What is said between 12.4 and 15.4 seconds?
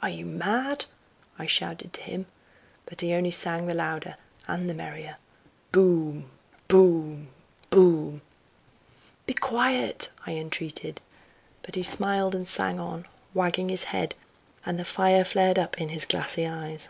sang on, wagging his head, and the fire